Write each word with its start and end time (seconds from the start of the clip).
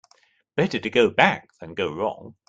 Better 0.55 0.79
to 0.79 0.89
go 0.89 1.11
back 1.11 1.49
than 1.59 1.75
go 1.75 1.93
wrong. 1.93 2.33